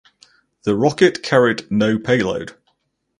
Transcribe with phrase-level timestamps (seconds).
[0.63, 2.55] The rocket carried no payload.